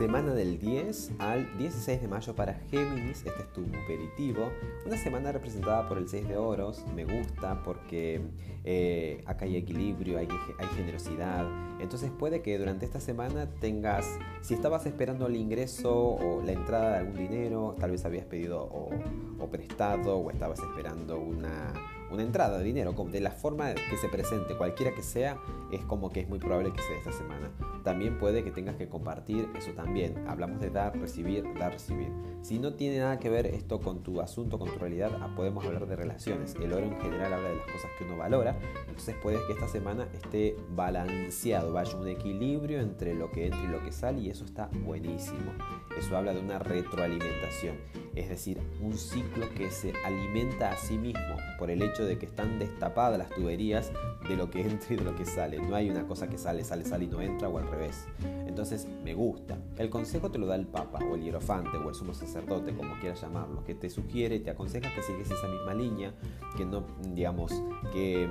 [0.00, 4.50] semana del 10 al 16 de mayo para Géminis, este es tu aperitivo.
[4.86, 8.22] Una semana representada por el 6 de oros, me gusta porque
[8.64, 10.26] eh, acá hay equilibrio, hay,
[10.74, 11.46] generosidad.
[11.80, 14.06] Entonces puede que durante esta semana tengas,
[14.40, 18.62] si estabas esperando el ingreso o la entrada de algún dinero, tal vez habías pedido
[18.62, 21.74] o prestado o estabas esperando una
[22.10, 25.38] una entrada de dinero, de la forma que se presente, cualquiera que sea,
[25.70, 27.50] es como que es muy probable que sea esta semana.
[27.84, 30.26] También puede que tengas que compartir, eso también.
[30.28, 32.12] Hablamos de dar, recibir, dar, recibir.
[32.42, 35.64] Si no tiene nada que ver esto con tu asunto, con tu realidad, ah, podemos
[35.64, 36.54] hablar de relaciones.
[36.56, 38.56] El oro en general habla de las cosas que uno valora,
[38.88, 43.68] entonces puede que esta semana esté balanceado, vaya un equilibrio entre lo que entra y
[43.68, 45.52] lo que sale y eso está buenísimo.
[45.98, 47.76] Eso habla de una retroalimentación,
[48.14, 52.26] es decir, un ciclo que se alimenta a sí mismo por el hecho de que
[52.26, 53.92] están destapadas las tuberías
[54.28, 55.58] de lo que entra y de lo que sale.
[55.58, 58.06] No hay una cosa que sale, sale, sale y no entra o al revés.
[58.46, 59.58] Entonces me gusta.
[59.78, 62.98] El consejo te lo da el Papa o el hierofante o el sumo sacerdote, como
[63.00, 66.14] quieras llamarlo, que te sugiere te aconseja que sigues esa misma línea,
[66.56, 67.52] que no, digamos,
[67.92, 68.28] que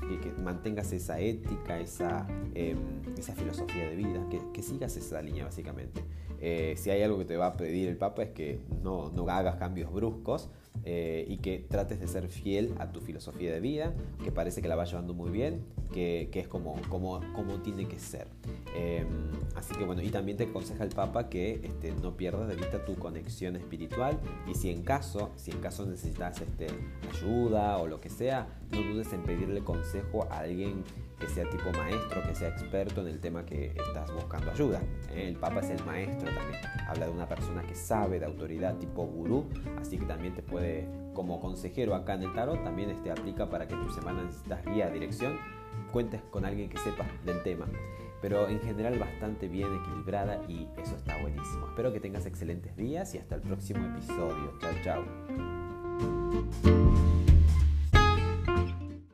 [0.00, 2.78] que, mantengas esa ética, esa, em,
[3.16, 6.02] esa filosofía de vida, que, que, sigas esa línea básicamente.
[6.40, 9.28] Eh, si hay algo que te va a pedir el Papa es que no, no
[9.28, 10.50] hagas cambios bruscos
[10.84, 14.68] eh, y que trates de ser fiel a tu filosofía de vida, que parece que
[14.68, 18.28] la vas llevando muy bien, que, que es como, como, como tiene que ser.
[18.76, 19.06] Em,
[19.54, 22.84] así que bueno, y también te aconseja el Papa que este, no pierdas de vista
[22.84, 26.66] tu conexión espiritual y si en caso, si en caso necesitas este,
[27.10, 29.85] ayuda o lo que sea, no dudes en pedirle consejo
[30.30, 30.84] a alguien
[31.18, 34.82] que sea tipo maestro, que sea experto en el tema que estás buscando ayuda.
[35.14, 36.60] El Papa es el maestro también.
[36.86, 39.46] Habla de una persona que sabe de autoridad tipo gurú,
[39.80, 43.66] así que también te puede, como consejero acá en el tarot, también este aplica para
[43.66, 45.38] que tu semana necesitas guía, dirección,
[45.92, 47.64] cuentes con alguien que sepa del tema.
[48.20, 51.68] Pero en general bastante bien equilibrada y eso está buenísimo.
[51.68, 54.58] Espero que tengas excelentes días y hasta el próximo episodio.
[54.60, 55.04] Chao, chao.